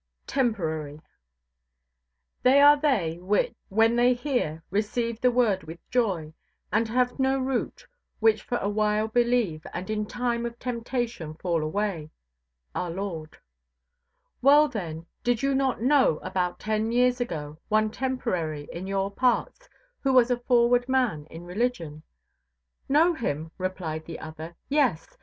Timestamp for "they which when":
2.75-3.95